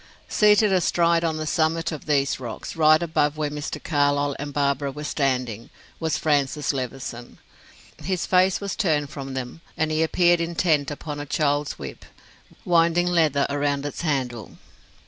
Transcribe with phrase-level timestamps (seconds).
[0.27, 3.77] Seated astride on the summit of these rocks, right above where Mr.
[3.83, 7.37] Carlyle and Barbara were standing was Francis Levison.
[8.03, 12.03] His face was turned from them and he appeared intent upon a child's whip,
[12.65, 14.57] winding leather round its handle.